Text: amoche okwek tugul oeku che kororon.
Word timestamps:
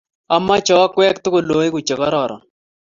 amoche 0.35 0.73
okwek 0.83 1.15
tugul 1.23 1.47
oeku 1.57 1.79
che 1.87 1.93
kororon. 1.99 2.41